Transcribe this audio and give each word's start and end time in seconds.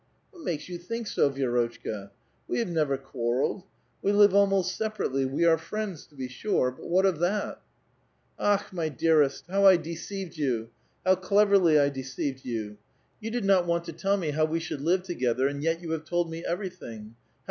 "What 0.31 0.43
makes 0.43 0.65
vou 0.65 0.79
think 0.79 1.05
so, 1.05 1.29
Vi^rotchka? 1.29 2.09
We 2.47 2.57
have 2.57 2.69
never 2.71 2.97
quarrelled. 2.97 3.65
We 4.01 4.11
live 4.11 4.33
almost 4.33 4.75
separately; 4.75 5.25
we 5.25 5.45
are 5.45 5.59
friends, 5.59 6.07
to 6.07 6.15
be 6.15 6.27
sure; 6.27 6.71
but 6.71 6.87
what 6.89 7.05
of 7.05 7.19
that? 7.19 7.61
""Akh! 8.53 8.73
my 8.73 8.89
dearest, 8.89 9.45
how 9.47 9.67
I 9.67 9.77
deceived 9.77 10.37
you, 10.39 10.71
how 11.05 11.13
cleverly 11.17 11.79
I 11.79 11.89
de 11.89 12.01
ceived 12.01 12.43
you. 12.43 12.79
You 13.19 13.29
did 13.29 13.45
not 13.45 13.67
want 13.67 13.83
to 13.83 13.93
tell 13.93 14.17
me 14.17 14.31
how 14.31 14.45
we 14.45 14.57
should 14.59 14.81
live 14.81 15.01
ft 15.03 15.09
122 15.09 15.13
A 15.13 15.13
VITAL 15.13 15.13
QUESTION. 15.13 15.13
together, 15.15 15.47
aud 15.49 15.61
yet 15.63 15.81
you 15.83 15.91
have 15.91 16.05
told 16.05 16.31
me 16.31 16.43
everything 16.43 16.99
I 16.99 17.03
How. 17.03 17.15